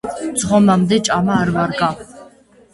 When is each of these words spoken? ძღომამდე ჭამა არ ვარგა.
ძღომამდე 0.43 0.99
ჭამა 1.09 1.37
არ 1.45 1.55
ვარგა. 1.61 1.93